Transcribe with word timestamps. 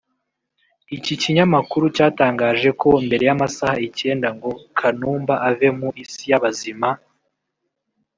Iki 0.95 1.13
kinyamakuru 1.21 1.85
cyatangaje 1.95 2.69
ko 2.81 2.89
mbere 3.05 3.23
y’amasaha 3.29 3.77
icyenda 3.87 4.27
ngo 4.35 4.49
Kanumba 4.77 5.35
ave 5.49 5.67
mu 5.79 5.89
isi 6.03 6.23
y’abazima 6.31 6.89